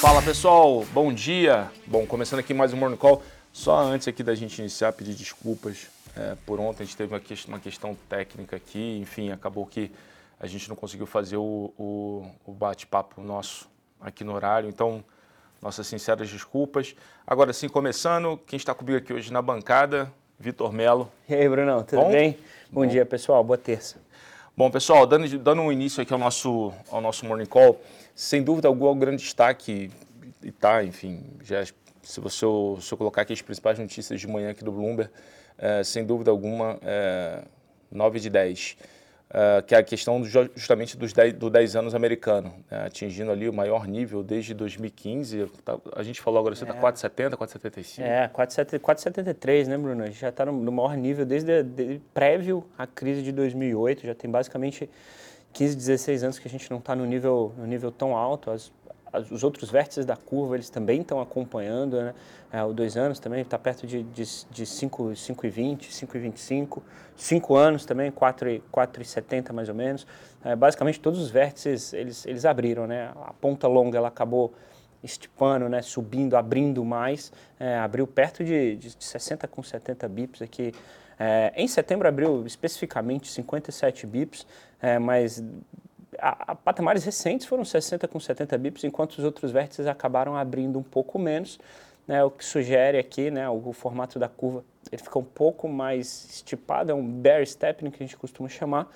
[0.00, 1.68] Fala pessoal, bom dia.
[1.84, 3.20] Bom, começando aqui mais um Morning Call.
[3.52, 6.84] Só antes aqui da gente iniciar, pedir desculpas é, por ontem.
[6.84, 9.90] A gente teve uma, que uma, questão técnica aqui, enfim, acabou que
[10.38, 13.68] a gente não conseguiu fazer o, o, o bate-papo nosso
[14.00, 14.68] aqui no horário.
[14.68, 15.02] Então,
[15.60, 16.94] nossas sinceras desculpas.
[17.26, 21.10] Agora sim, começando, quem está comigo aqui hoje na bancada, Vitor Melo.
[21.28, 22.12] E aí, Brunão, tudo Bom?
[22.12, 22.38] bem?
[22.70, 22.86] Bom, Bom.
[22.86, 23.42] dia, pessoal.
[23.42, 23.96] Boa terça.
[24.58, 27.80] Bom, pessoal, dando, dando um início aqui ao nosso, ao nosso Morning Call,
[28.12, 29.88] sem dúvida alguma, o grande destaque,
[30.42, 31.64] e tá, enfim, já,
[32.02, 32.44] se, você,
[32.80, 35.12] se eu colocar aqui as principais notícias de manhã aqui do Bloomberg,
[35.56, 37.44] é, sem dúvida alguma, é,
[37.88, 38.76] 9 de 10,
[39.30, 43.30] é, que é a questão do, justamente dos 10, do 10 anos americano, né, atingindo
[43.30, 46.80] ali o maior nível desde 2015, tá, a gente falou agora, você está é.
[46.80, 48.02] 4,70, 4,75?
[48.02, 50.02] É, 4,73, né, Bruno?
[50.02, 54.06] A gente já está no, no, maior nível desde, desde prévio à crise de 2008,
[54.06, 54.88] já tem basicamente
[55.52, 58.72] 15, 16 anos que a gente não está no nível, no nível tão alto, as,
[59.30, 62.14] os outros vértices da curva eles também estão acompanhando, né?
[62.52, 66.82] É, o dois anos também está perto de, de, de 5,20, 5,25,
[67.16, 70.06] 5 anos também, 4,70 mais ou menos.
[70.44, 73.10] É, basicamente todos os vértices eles, eles abriram, né?
[73.24, 74.54] A ponta longa ela acabou
[75.02, 80.72] estipando, né, subindo, abrindo mais, é, abriu perto de, de 60 com 70 bips aqui.
[81.18, 84.46] É, em setembro abriu especificamente 57 bips,
[84.80, 85.42] é, mas
[86.18, 90.78] a, a, patamares recentes foram 60 com 70 bips, enquanto os outros vértices acabaram abrindo
[90.78, 91.58] um pouco menos,
[92.06, 95.68] né, o que sugere aqui né, o, o, formato da curva ele fica um pouco
[95.68, 98.90] mais estipado, é um bear stepping que a gente costuma chamar.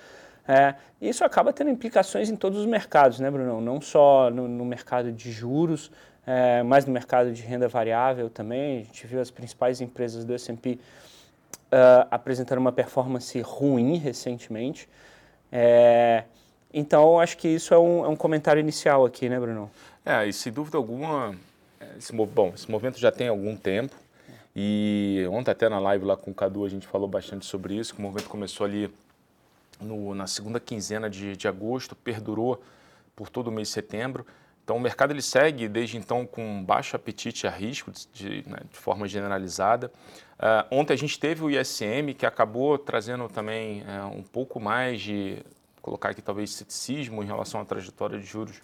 [0.47, 3.61] É, isso acaba tendo implicações em todos os mercados, né, Bruno?
[3.61, 5.91] Não só no, no mercado de juros,
[6.25, 8.81] é, mas no mercado de renda variável também.
[8.81, 10.79] A gente viu as principais empresas do S&P
[11.73, 14.89] uh, apresentando uma performance ruim recentemente.
[15.51, 16.23] É,
[16.73, 19.69] então, acho que isso é um, é um, comentário inicial aqui, né, Bruno?
[20.03, 21.35] É, e sem dúvida alguma,
[21.97, 23.95] esse, bom, esse movimento já tem algum tempo.
[24.55, 27.93] E ontem até na live lá com o Cadu a gente falou bastante sobre isso,
[27.93, 28.91] que o movimento começou ali
[29.79, 32.61] no, na segunda quinzena de, de agosto, perdurou
[33.15, 34.25] por todo o mês de setembro.
[34.63, 38.77] Então o mercado ele segue desde então com baixo apetite a risco de, né, de
[38.77, 39.91] forma generalizada.
[40.39, 45.01] Uh, ontem a gente teve o ISM que acabou trazendo também uh, um pouco mais
[45.01, 45.43] de
[45.83, 48.59] colocar aqui talvez ceticismo em relação à trajetória de juros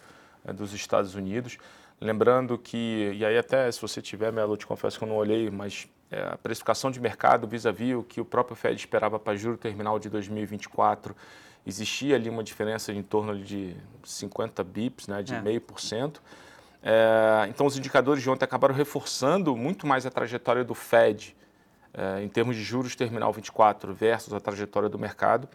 [0.46, 1.60] uh, dos Estados Unidos.
[2.02, 5.52] Lembrando que, e aí até se você tiver, Melo, te confesso que eu não olhei,
[5.52, 9.58] mas é, a precificação de mercado vis-à-vis o que o próprio Fed esperava para juro
[9.58, 11.14] terminal de 2024,
[11.68, 13.76] existia ali uma diferença em torno de
[14.06, 15.42] 50 bips, né, de é.
[15.42, 16.24] meio por cento.
[16.82, 21.36] É, então os indicadores de ontem acabaram reforçando muito mais a trajetória do Fed
[21.94, 25.50] é, em termos de juros terminal 24 versus a trajetória do mercado.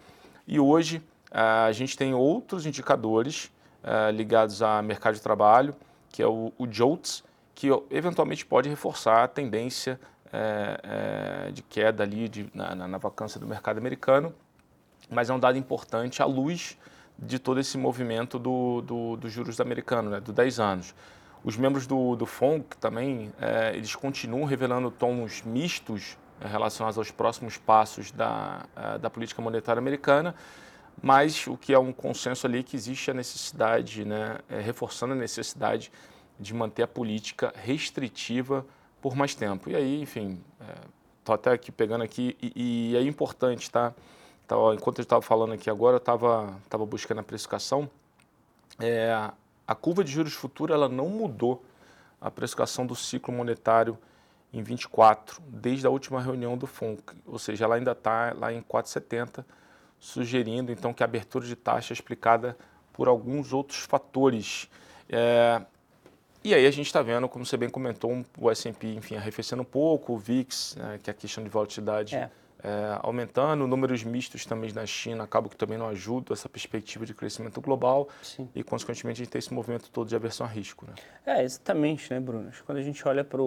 [0.47, 1.01] E hoje
[1.31, 3.51] a gente tem outros indicadores
[3.83, 5.75] é, ligados a mercado de trabalho,
[6.09, 9.99] que é o, o JOLTS, que eventualmente pode reforçar a tendência
[10.31, 10.79] é,
[11.47, 14.33] é, de queda ali de, na, na, vacância do mercado americano,
[15.09, 16.77] mas é um dado importante à luz
[17.17, 20.95] de todo esse movimento do, do, dos juros americanos, né, do 10 anos.
[21.43, 27.57] Os membros do, do FONC também, é, eles continuam revelando tons mistos relacionados aos próximos
[27.57, 28.65] passos da,
[28.99, 30.35] da política monetária americana,
[31.01, 35.13] mas o que é um consenso ali é que existe a necessidade, né, é, reforçando
[35.13, 35.91] a necessidade
[36.39, 38.65] de manter a política restritiva
[39.01, 39.69] por mais tempo.
[39.69, 40.41] E aí, enfim,
[41.19, 43.93] estou é, até aqui pegando aqui, e, e é importante, tá?
[44.45, 47.89] Então, enquanto eu estava falando aqui agora, eu estava tava buscando a precificação.
[48.79, 49.11] É,
[49.67, 51.63] a curva de juros futura ela não mudou
[52.21, 53.97] a precificação do ciclo monetário
[54.53, 58.61] em 24, desde a última reunião do FONC, ou seja, ela ainda está lá em
[58.61, 59.43] 4,70,
[60.05, 62.55] sugerindo então que a abertura de taxa é explicada
[62.93, 64.69] por alguns outros fatores.
[65.09, 65.61] É,
[66.43, 69.65] e aí a gente está vendo, como você bem comentou, o S&P, enfim, arrefecendo um
[69.65, 72.29] pouco, o VIX, né, que é a questão de volatilidade é.
[72.63, 77.13] É, aumentando, números mistos também na China acabam que também não ajudam essa perspectiva de
[77.13, 78.47] crescimento global Sim.
[78.55, 80.85] e, consequentemente, a gente tem esse movimento todo de aversão a risco.
[80.85, 80.93] Né?
[81.25, 82.51] É, exatamente, né, Bruno?
[82.65, 83.41] Quando a gente olha para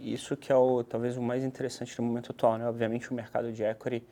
[0.00, 2.68] isso que é o, talvez o mais interessante no momento atual, né?
[2.68, 4.04] Obviamente o mercado de equity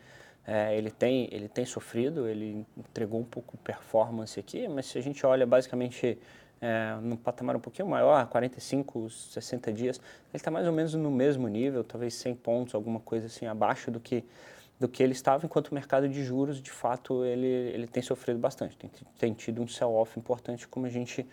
[0.46, 5.00] é, ele, tem, ele tem sofrido, ele entregou um pouco performance aqui, mas se a
[5.00, 6.18] gente olha basicamente
[6.60, 10.04] é, num patamar um pouquinho maior, 45, 60 dias, ele
[10.34, 14.00] está mais ou menos no mesmo nível, talvez 100 pontos, alguma coisa assim, abaixo do
[14.00, 14.24] que,
[14.80, 18.38] do que ele estava, enquanto o mercado de juros, de fato, ele, ele tem sofrido
[18.40, 21.28] bastante, tem, tem tido um sell-off importante, como a gente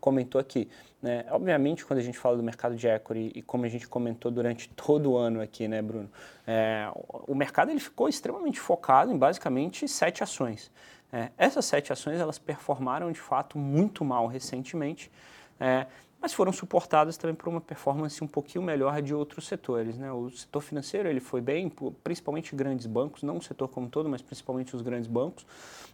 [0.00, 0.68] comentou aqui.
[1.02, 1.24] Né?
[1.30, 4.68] Obviamente, quando a gente fala do mercado de equity e como a gente comentou durante
[4.74, 6.08] todo o ano aqui, né, Bruno,
[6.46, 6.88] é,
[7.26, 10.70] o mercado ele ficou extremamente focado em basicamente sete ações.
[11.12, 15.10] É, essas sete ações elas performaram de fato muito mal recentemente.
[15.58, 15.86] É,
[16.22, 19.98] mas foram suportadas também por uma performance um pouquinho melhor de outros setores.
[19.98, 20.12] Né?
[20.12, 21.70] O setor financeiro ele foi bem,
[22.04, 25.44] principalmente grandes bancos, não o setor como todo, mas principalmente os grandes bancos.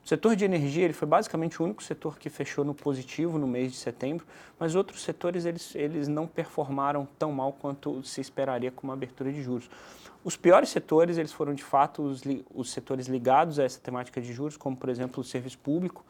[0.05, 3.47] O setor de energia ele foi basicamente o único setor que fechou no positivo no
[3.47, 4.27] mês de setembro,
[4.59, 9.33] mas outros setores eles, eles não performaram tão mal quanto se esperaria com uma abertura
[9.33, 9.71] de juros.
[10.23, 12.23] Os piores setores eles foram de fato os,
[12.55, 16.05] os setores ligados a essa temática de juros, como por exemplo o serviço público,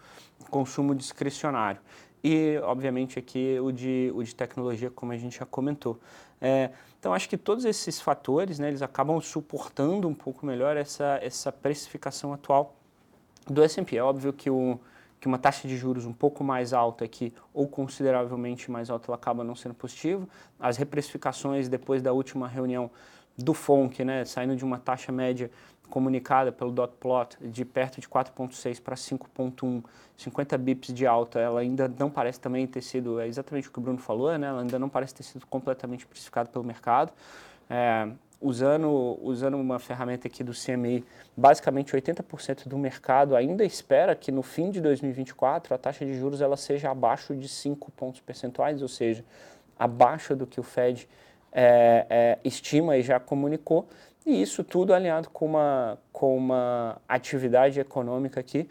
[0.50, 1.80] consumo discricionário
[2.22, 5.98] e, obviamente, aqui o de, o de tecnologia, como a gente já comentou.
[6.40, 11.18] É, então, acho que todos esses fatores, né, eles acabam suportando um pouco melhor essa,
[11.22, 12.74] essa precificação atual
[13.46, 13.96] do S&P.
[13.96, 14.78] É óbvio que, o,
[15.20, 19.16] que uma taxa de juros um pouco mais alta aqui, ou consideravelmente mais alta, ela
[19.16, 20.26] acaba não sendo positiva.
[20.58, 22.90] As reprecificações depois da última reunião
[23.36, 25.50] do FONC, né, saindo de uma taxa média
[25.88, 29.82] comunicada pelo dot plot de perto de 4.6 para 5.1,
[30.16, 33.78] 50 bips de alta, ela ainda não parece também ter sido, é exatamente o que
[33.78, 34.46] o Bruno falou, né?
[34.46, 37.12] ela ainda não parece ter sido completamente precificada pelo mercado.
[37.70, 38.08] É,
[38.40, 41.04] usando, usando uma ferramenta aqui do CMI,
[41.36, 46.40] basicamente 80% do mercado ainda espera que no fim de 2024 a taxa de juros
[46.40, 49.24] ela seja abaixo de 5 pontos percentuais, ou seja,
[49.78, 51.08] abaixo do que o Fed
[51.52, 53.88] é, é, estima e já comunicou.
[54.28, 58.68] E isso tudo alinhado com uma, com uma atividade econômica aqui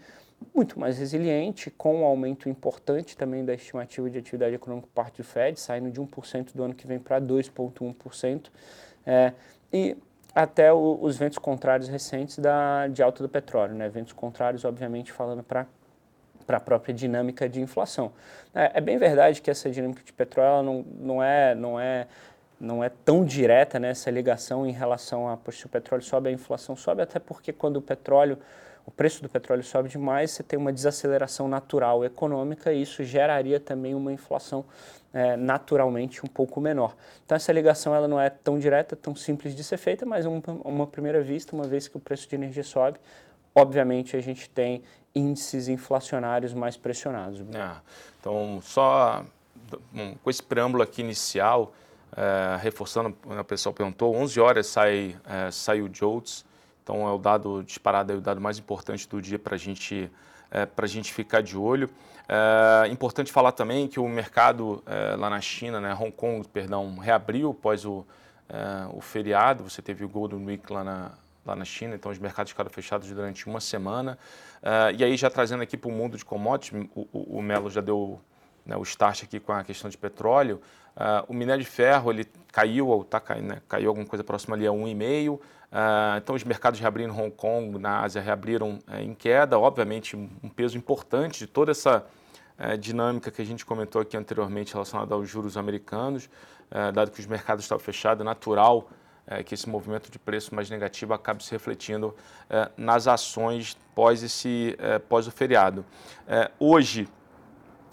[0.53, 5.17] muito mais resiliente, com um aumento importante também da estimativa de atividade econômica por parte
[5.17, 8.51] do Fed, saindo de 1% do ano que vem para 2,1%.
[9.03, 9.33] É,
[9.73, 9.97] e
[10.35, 13.89] até o, os ventos contrários recentes da, de alta do petróleo, né?
[13.89, 15.65] ventos contrários, obviamente, falando para
[16.45, 18.13] para a própria dinâmica de inflação.
[18.55, 22.07] É, é, bem verdade que essa dinâmica de petróleo não, não, é, não é
[22.59, 26.31] não é tão direta né, essa ligação em relação a se o petróleo sobe, a
[26.31, 28.37] inflação sobe, até porque quando o petróleo,
[28.85, 33.59] o preço do petróleo sobe demais, você tem uma desaceleração natural econômica e isso geraria
[33.59, 34.65] também uma inflação
[35.13, 36.95] é, naturalmente um pouco menor.
[37.25, 40.41] Então essa ligação ela não é tão direta, tão simples de ser feita, mas uma,
[40.63, 42.99] uma primeira vista, uma vez que o preço de energia sobe,
[43.53, 44.83] obviamente a gente tem
[45.13, 47.39] índices inflacionários mais pressionados.
[47.39, 47.75] É,
[48.19, 49.23] então só
[50.23, 51.73] com esse preâmbulo aqui inicial,
[52.15, 56.45] é, reforçando, o pessoal perguntou, 11 horas sai, é, sai o JOLTS,
[56.83, 60.09] então é o dado disparado, é o dado mais importante do dia para a gente,
[60.49, 61.89] é, gente ficar de olho.
[62.29, 66.97] É importante falar também que o mercado é, lá na China, né, Hong Kong, perdão,
[66.97, 68.05] reabriu após o,
[68.49, 71.11] é, o feriado, você teve o Golden Week lá na,
[71.45, 74.17] lá na China, então os mercados ficaram fechados durante uma semana.
[74.61, 77.69] É, e aí já trazendo aqui para o mundo de commodities, o, o, o Melo
[77.69, 78.19] já deu
[78.67, 80.61] né, o start aqui com a questão de petróleo,
[80.95, 84.55] uh, o minério de ferro ele caiu, ou tá caindo, né, caiu alguma coisa próxima
[84.55, 85.33] ali a 1,5.
[85.33, 85.41] Uh,
[85.71, 90.15] ah, então os mercados reabriram em Hong Kong, na Ásia reabriram uh, em queda, obviamente
[90.15, 92.05] um peso importante de toda essa
[92.57, 96.29] uh, dinâmica que a gente comentou aqui anteriormente relacionada aos juros americanos,
[96.93, 98.89] dado que os mercados estavam fechados, é natural
[99.45, 102.13] que esse movimento de preço mais negativo acabe se refletindo
[102.75, 104.77] nas ações pós esse
[105.07, 105.85] pós o feriado.
[106.59, 107.07] hoje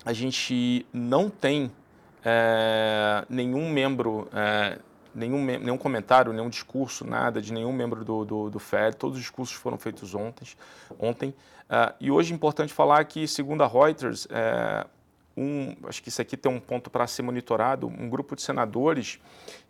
[0.05, 1.71] a gente não tem
[2.25, 4.79] é, nenhum membro, é,
[5.15, 8.97] nenhum, nenhum comentário, nenhum discurso, nada de nenhum membro do, do, do FED.
[8.97, 10.47] Todos os discursos foram feitos ontem.
[10.99, 11.35] ontem.
[11.69, 14.87] É, e hoje é importante falar que, segundo a Reuters, é,
[15.37, 19.19] um, acho que isso aqui tem um ponto para ser monitorado, um grupo de senadores,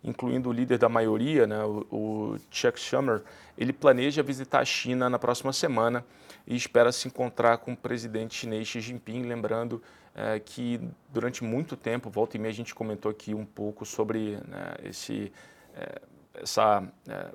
[0.03, 3.23] incluindo o líder da maioria, né, o, o Chuck Schumer,
[3.57, 6.05] ele planeja visitar a China na próxima semana
[6.45, 9.81] e espera se encontrar com o presidente chinês Xi Jinping, lembrando
[10.15, 10.79] é, que
[11.11, 15.31] durante muito tempo, volta e meia, a gente comentou aqui um pouco sobre né, esse,
[15.75, 16.01] é,
[16.35, 17.31] essa, é,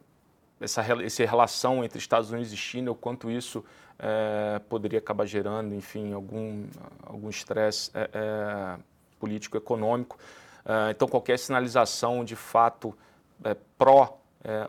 [0.59, 3.63] essa, essa relação entre Estados Unidos e China, o quanto isso
[3.99, 6.65] é, poderia acabar gerando, enfim, algum
[7.05, 8.79] algum estresse é, é,
[9.19, 10.19] político econômico.
[10.91, 12.97] então, qualquer sinalização de fato
[13.77, 14.19] pró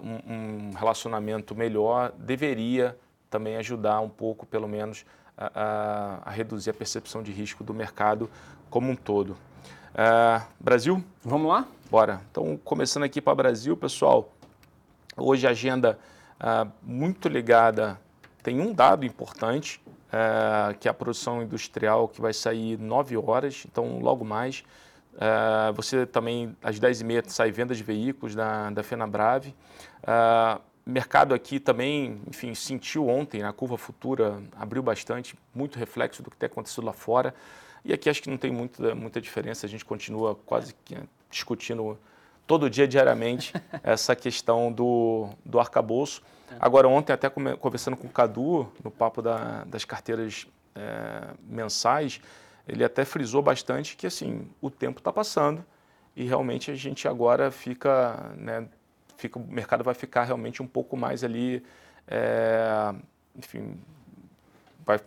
[0.03, 2.98] um, um relacionamento melhor deveria
[3.30, 5.06] também ajudar um pouco, pelo menos,
[5.53, 8.29] a, a, reduzir a percepção de risco do mercado
[8.69, 9.31] como um todo.
[9.91, 11.03] Uh, Brasil?
[11.24, 11.67] Vamos lá?
[11.89, 12.21] Bora.
[12.29, 14.31] Então, começando aqui para Brasil, pessoal,
[15.17, 16.00] hoje a agenda
[16.39, 18.00] uh, muito ligada,
[18.41, 23.63] tem um dado importante, uh, que é a produção industrial, que vai sair 9 horas,
[23.65, 24.63] então logo mais.
[25.75, 29.53] você também, às 10h30, sai venda de veículos da, da FenaBrave.
[30.03, 36.30] Uh, mercado aqui também, enfim, sentiu ontem, a curva futura abriu bastante, muito reflexo do
[36.32, 37.34] que tem acontecido lá fora.
[37.84, 40.98] E aqui acho que não tem muita, muita diferença, a gente continua quase que
[41.30, 41.98] discutindo
[42.46, 46.22] todo dia, diariamente, essa questão do, do arcabouço.
[46.52, 46.56] É.
[46.60, 52.20] Agora, ontem, até conversando com o Cadu, no papo da, das carteiras é, mensais,
[52.68, 55.66] ele até frisou bastante que assim o tempo está passando
[56.16, 58.68] e realmente a gente agora fica, né,
[59.22, 61.63] fica, o mercado vai ficar realmente um pouco mais ali,
[62.08, 62.94] é,
[63.36, 63.80] enfim,
[64.86, 65.00] vai,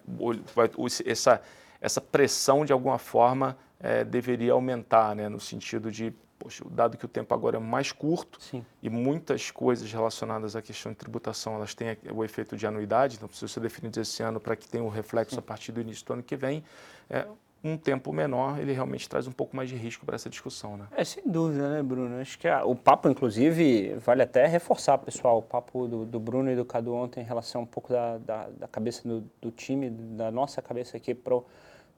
[0.54, 0.71] vai,
[1.04, 1.42] essa,
[1.80, 7.04] essa pressão de alguma forma é, deveria aumentar, né, no sentido de poxa, dado que
[7.04, 8.64] o tempo agora é mais curto Sim.
[8.83, 13.28] e muitas coisas relacionadas à questão de tributação, elas têm o efeito de anuidade, então
[13.28, 15.40] precisa ser definido esse ano para que tenha o um reflexo Sim.
[15.40, 16.64] a partir do início do ano que vem,
[17.09, 17.26] é,
[17.64, 20.87] um tempo menor, ele realmente traz um pouco mais de risco para essa discussão, né?
[20.94, 22.21] É, sem dúvida, né, Bruno?
[22.21, 26.50] Acho que a, o papo, inclusive, vale até reforçar, pessoal, o papo do, do Bruno
[26.50, 29.88] e do Cadu ontem em relação um pouco da, da, da cabeça do, do, time,
[29.88, 31.47] da nossa cabeça aqui pro,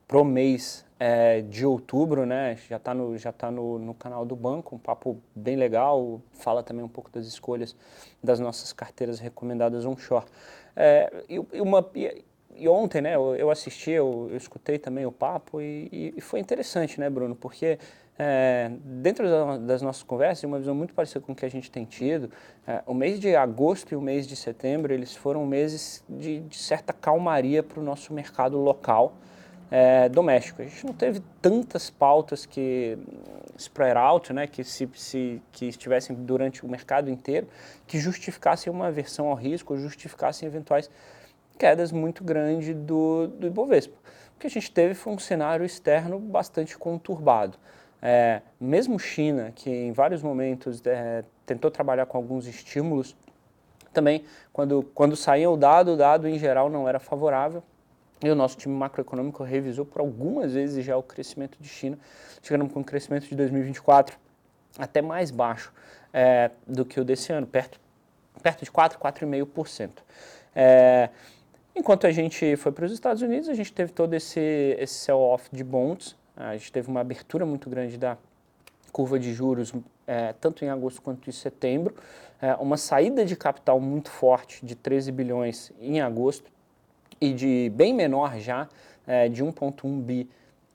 [0.06, 2.56] pro mês é, de outubro, né?
[2.68, 6.62] Já está no, já tá no, no canal do banco, um papo bem legal, fala
[6.62, 7.74] também um pouco das escolhas
[8.22, 10.26] das nossas carteiras recomendadas onshore.
[10.76, 12.24] É, e, e, uma, e,
[12.58, 16.98] e, ontem, né, eu, assisti, eu, eu, escutei também o papo e, e, foi interessante,
[16.98, 17.34] né, Bruno?
[17.34, 17.78] Porque
[18.18, 19.26] é, dentro
[19.58, 22.30] das nossas conversas, uma visão muito parecida com o que a gente tem tido,
[22.66, 26.56] é, o mês de agosto e o mês de setembro, eles foram meses de, de
[26.56, 29.14] certa calmaria para o nosso mercado local,
[29.70, 30.62] é, doméstico.
[30.62, 32.96] A gente não teve tantas pautas que
[33.58, 37.46] spread out, né, que, se, se, que estivessem durante o mercado inteiro,
[37.86, 40.90] que justificassem uma aversão ao risco, justificassem eventuais
[41.58, 43.96] quedas muito grandes do, do Ibovespa.
[44.36, 47.58] O que a gente teve foi um cenário externo bastante conturbado.
[48.02, 53.16] É, mesmo China, que em vários momentos é, tentou trabalhar com alguns estímulos,
[53.92, 57.62] também quando, quando saía o dado, o dado em geral não era favorável,
[58.22, 61.98] e o nosso time macroeconômico revisou por algumas vezes já o crescimento de China,
[62.42, 64.18] chegando com um crescimento de 2024
[64.78, 65.72] até mais baixo
[66.12, 67.80] é, do que o desse ano, perto,
[68.42, 69.90] perto de 4, 4,5%.
[70.54, 71.10] É,
[71.76, 74.40] enquanto a gente foi para os Estados Unidos, a gente teve todo esse,
[74.78, 78.16] esse sell-off de bonds, a gente teve uma abertura muito grande da
[78.90, 79.72] curva de juros,
[80.06, 81.94] é, tanto em agosto quanto em setembro,
[82.40, 86.50] é, uma saída de capital muito forte de 13 bilhões em agosto,
[87.20, 88.68] e de bem menor já,
[89.06, 90.28] é, de 1,1 bi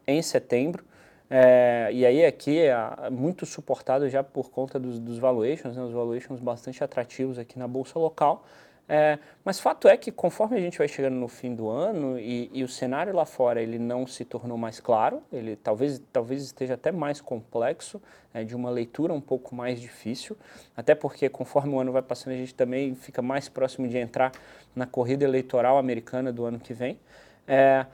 [0.07, 0.83] em setembro.
[1.29, 5.93] É, e aí aqui é muito suportado já por conta dos, dos valuations, né, os
[5.93, 8.45] valuations bastante atrativos aqui na bolsa local.
[8.93, 12.51] É, mas fato é que conforme a gente vai chegando no fim do ano e,
[12.53, 16.73] e, o cenário lá fora ele não se tornou mais claro, ele talvez, talvez esteja
[16.73, 18.01] até mais complexo,
[18.33, 20.35] é, de uma leitura um pouco mais difícil,
[20.75, 24.33] até porque conforme o ano vai passando a gente também fica mais próximo de entrar
[24.75, 26.99] na corrida eleitoral americana do ano que vem.
[27.47, 27.85] É,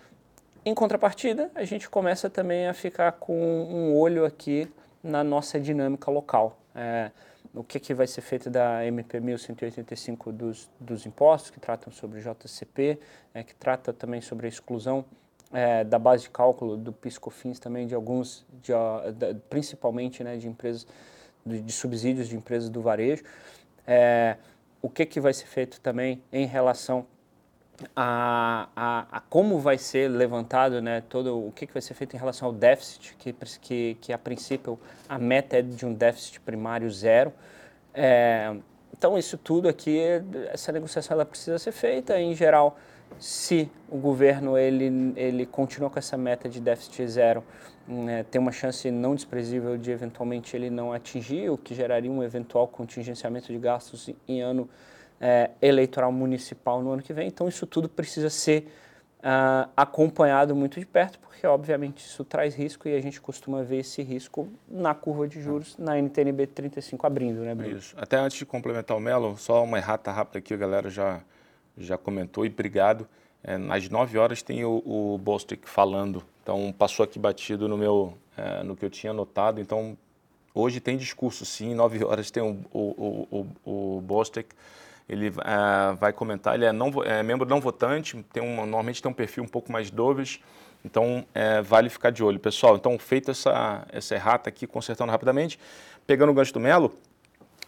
[0.65, 4.67] em contrapartida, a gente começa também a ficar com um olho aqui
[5.03, 6.57] na nossa dinâmica local.
[6.73, 7.11] É,
[7.57, 12.21] o que, que vai ser feito da MP 1185 dos, dos impostos, que tratam sobre
[12.21, 12.99] JCP,
[13.33, 15.03] é, que trata também sobre a exclusão
[15.51, 18.73] é, da base de cálculo do PiscoFins também de alguns, de,
[19.13, 20.85] de, principalmente né, de empresas,
[21.45, 23.23] de, de, subsídios de empresas do varejo.
[23.85, 24.37] É,
[24.81, 27.07] o que, que vai ser feito também em relação
[27.95, 32.15] a, a, a, como vai ser levantado, né, todo o que, que vai ser feito
[32.15, 36.39] em relação ao déficit, que, que, que a princípio a meta é de um déficit
[36.39, 37.31] primário zero.
[37.93, 38.55] É,
[38.97, 39.99] então isso tudo aqui,
[40.51, 42.19] essa negociação ela precisa ser feita.
[42.19, 42.77] Em geral,
[43.19, 47.43] se o governo ele, ele continua com essa meta de déficit zero,
[47.87, 52.23] né, tem uma chance não desprezível de eventualmente ele não atingir, o que geraria um
[52.23, 54.67] eventual contingenciamento de gastos em ano
[55.19, 57.27] é, eleitoral municipal no ano que vem.
[57.27, 58.67] Então, isso tudo precisa ser
[59.19, 63.79] uh, acompanhado muito de perto, porque, obviamente, isso traz risco e a gente costuma ver
[63.79, 67.77] esse risco na curva de juros, na NTNB 35 abrindo, né, Bruno?
[67.77, 67.95] Isso.
[67.97, 71.21] Até antes de complementar o Melo, só uma errata rápida aqui, a galera já,
[71.77, 73.07] já comentou e obrigado.
[73.43, 78.17] É, às 9 horas tem o, o Bostic falando, então passou aqui batido no meu,
[78.35, 79.97] é, no que eu tinha anotado, então
[80.53, 84.47] hoje tem discurso sim, 9 horas tem o, o, o, o, Bostic
[85.09, 89.09] ele uh, vai comentar, ele é, não, é membro não votante, tem um, normalmente tem
[89.09, 90.41] um perfil um pouco mais dovish,
[90.83, 92.39] então é, vale ficar de olho.
[92.39, 95.59] Pessoal, então feito essa, essa errata aqui, consertando rapidamente,
[96.05, 96.93] pegando o gancho do Melo,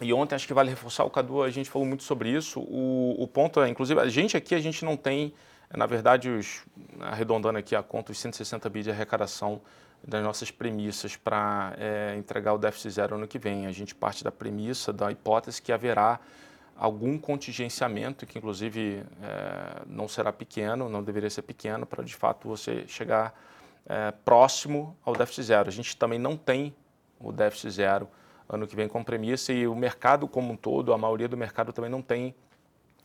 [0.01, 3.15] e ontem acho que vale reforçar, o Cadu, a gente falou muito sobre isso, o,
[3.17, 5.34] o ponto é, inclusive, a gente aqui, a gente não tem,
[5.75, 6.63] na verdade, os,
[7.00, 9.62] arredondando aqui a conta, os 160 bi de arrecadação
[10.05, 13.67] das nossas premissas para é, entregar o déficit zero ano que vem.
[13.67, 16.19] A gente parte da premissa, da hipótese que haverá
[16.79, 22.48] algum contingenciamento, que inclusive é, não será pequeno, não deveria ser pequeno, para de fato
[22.48, 23.38] você chegar
[23.86, 25.67] é, próximo ao déficit zero.
[25.67, 26.74] A gente também não tem
[27.19, 28.07] o déficit zero
[28.48, 31.74] ano que vem com premissa e o mercado como um todo, a maioria do mercado
[31.74, 32.33] também não tem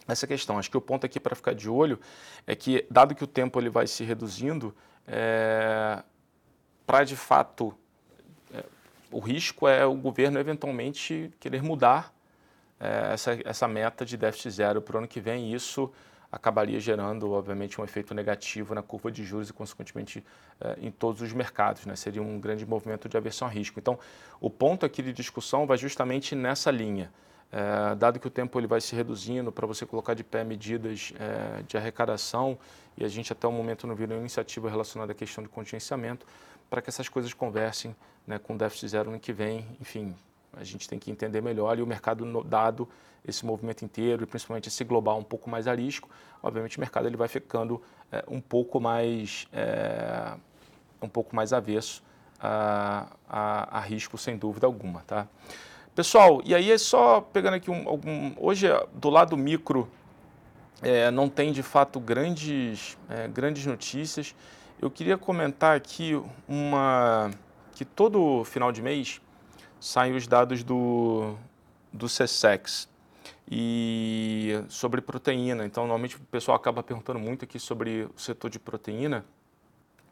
[0.07, 0.57] essa questão.
[0.57, 1.99] Acho que o ponto aqui para ficar de olho
[2.47, 4.73] é que, dado que o tempo ele vai se reduzindo,
[5.05, 6.01] é,
[6.87, 7.75] para de fato
[8.55, 8.65] é,
[9.11, 12.14] o risco é o governo eventualmente querer mudar
[13.13, 15.53] essa, essa meta de déficit zero para o ano que vem.
[15.53, 15.91] Isso
[16.31, 20.25] acabaria gerando, obviamente, um efeito negativo na curva de juros e, consequentemente,
[20.61, 21.87] é, em todos os mercados.
[21.87, 21.95] Né?
[21.95, 23.79] Seria um grande movimento de aversão a risco.
[23.79, 23.99] Então,
[24.41, 27.13] o ponto aqui de discussão vai justamente nessa linha.
[27.53, 31.13] É, dado que o tempo ele vai se reduzindo para você colocar de pé medidas
[31.21, 32.59] é, de arrecadação,
[32.97, 36.27] e a gente até o momento não viu nenhuma iniciativa relacionada à questão de contingenciamento,
[36.69, 37.95] para que essas coisas conversem
[38.27, 39.65] né, com déficit zero no que vem.
[39.81, 40.17] Enfim,
[40.59, 42.89] a gente tem que entender melhor e o mercado, dado
[43.27, 46.09] esse movimento inteiro e principalmente esse global um pouco mais a risco,
[46.43, 47.83] obviamente o mercado ele vai ficando
[48.13, 50.35] é, um pouco mais é,
[51.01, 52.03] um pouco mais avesso
[52.39, 55.27] a, a, a risco sem dúvida alguma, tá?
[55.95, 58.33] Pessoal, e aí é só pegando aqui um, algum.
[58.37, 59.89] Hoje, do lado micro,
[60.83, 62.99] é, não tem de fato grandes,
[63.33, 64.35] grandes notícias.
[64.83, 67.31] Eu queria comentar aqui uma.
[67.75, 69.21] que todo final de mês
[69.85, 71.35] saem os dados do,
[71.93, 72.89] do CSEX
[73.51, 75.67] e sobre proteína.
[75.67, 79.27] Então, normalmente o pessoal acaba perguntando muito aqui sobre o setor de proteína.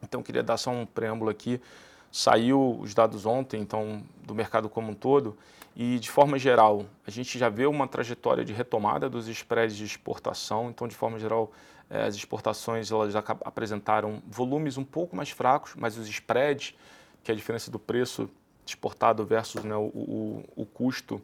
[0.03, 1.59] Então, queria dar só um preâmbulo aqui.
[2.11, 5.39] Saiu os dados ontem, então, do mercado como um todo,
[5.75, 9.87] e de forma geral, a gente já vê uma trajetória de retomada dos spreads de
[9.87, 10.69] exportação.
[10.69, 11.51] Então, de forma geral,
[11.89, 16.75] eh, as exportações elas apresentaram volumes um pouco mais fracos, mas os spreads,
[17.25, 18.29] que é a diferença do preço
[18.67, 21.21] exportado versus né, o, o, o, custo,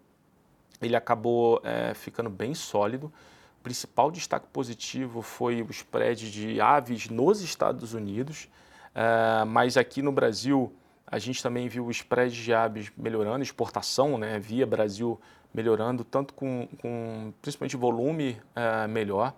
[0.81, 3.13] ele acabou é, ficando bem sólido.
[3.61, 8.49] O principal destaque positivo foi o spread de aves nos Estados Unidos,
[8.95, 10.73] é, mas aqui no Brasil
[11.07, 15.19] a gente também viu o spread de aves melhorando, exportação né, via Brasil
[15.53, 19.33] melhorando, tanto com, com principalmente volume é, melhor.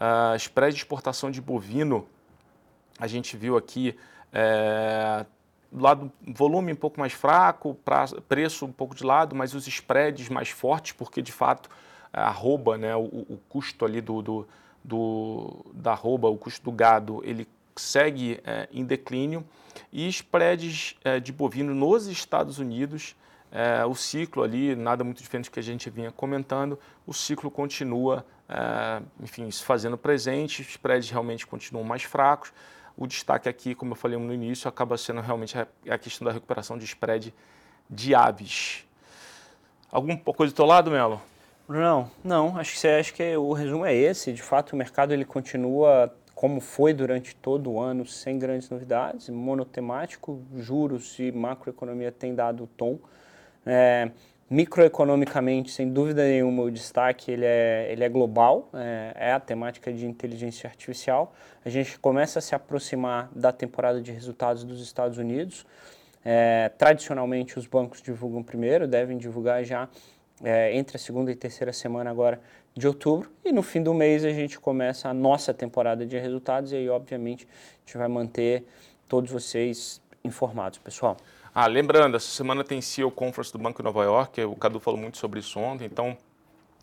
[0.00, 2.08] Uh, spread de exportação de bovino,
[2.98, 3.94] a gente viu aqui
[4.32, 5.26] é,
[5.72, 10.28] lado volume um pouco mais fraco, pra, preço um pouco de lado, mas os spreads
[10.28, 11.70] mais fortes, porque de fato
[12.12, 14.48] a arroba, né, o, o custo ali do, do,
[14.82, 19.44] do, da arroba, o custo do gado, ele segue é, em declínio.
[19.92, 23.16] E spreads é, de bovino nos Estados Unidos,
[23.52, 27.50] é, o ciclo ali, nada muito diferente do que a gente vinha comentando, o ciclo
[27.50, 32.52] continua, é, enfim, se fazendo presente, spreads realmente continuam mais fracos,
[33.00, 36.76] o destaque aqui, como eu falei no início, acaba sendo realmente a questão da recuperação
[36.76, 37.34] de spread
[37.88, 38.86] de aves.
[39.90, 41.20] Alguma coisa do teu lado, Melo?
[41.66, 42.58] Não, não.
[42.58, 44.34] Acho que, acho que o resumo é esse.
[44.34, 49.30] De fato, o mercado ele continua como foi durante todo o ano, sem grandes novidades,
[49.30, 52.98] monotemático, juros e macroeconomia têm dado o tom.
[53.64, 54.10] É,
[54.50, 59.92] Microeconomicamente, sem dúvida nenhuma, o destaque ele é, ele é global, é, é, a temática
[59.92, 61.32] de inteligência artificial.
[61.64, 65.64] A gente começa a se aproximar da temporada de resultados dos Estados Unidos.
[66.24, 69.88] É, tradicionalmente, os bancos divulgam primeiro, devem divulgar já
[70.42, 72.40] é, entre a segunda e terceira semana agora
[72.74, 73.30] de outubro.
[73.44, 76.88] E no fim do mês a gente começa a nossa temporada de resultados e aí,
[76.88, 78.64] obviamente, a gente vai manter
[79.06, 81.16] todos vocês informados, pessoal.
[81.52, 85.00] Ah, lembrando, essa semana tem CEO Conference do Banco de Nova York, o Cadu falou
[85.00, 86.16] muito sobre isso ontem, então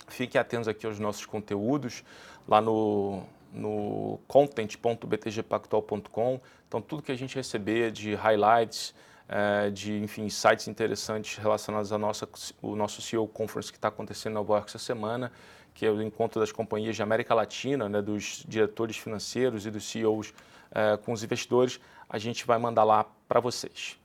[0.09, 2.03] fiquem atentos aqui aos nossos conteúdos
[2.45, 6.41] lá no, no content.btgpactual.com.
[6.67, 8.93] Então, tudo que a gente receber de highlights,
[9.29, 12.27] é, de enfim, sites interessantes relacionados ao nosso,
[12.61, 15.31] o nosso CEO Conference que está acontecendo em Nova York essa semana,
[15.73, 19.89] que é o encontro das companhias de América Latina, né, dos diretores financeiros e dos
[19.89, 20.33] CEOs
[20.71, 23.97] é, com os investidores, a gente vai mandar lá para vocês.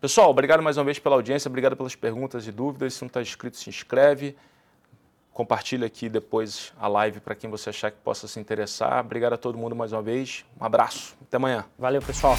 [0.00, 2.94] Pessoal, obrigado mais uma vez pela audiência, obrigado pelas perguntas e dúvidas.
[2.94, 4.34] Se não está inscrito, se inscreve.
[5.30, 9.04] Compartilha aqui depois a live para quem você achar que possa se interessar.
[9.04, 10.44] Obrigado a todo mundo mais uma vez.
[10.58, 11.16] Um abraço.
[11.22, 11.66] Até amanhã.
[11.78, 12.36] Valeu, pessoal.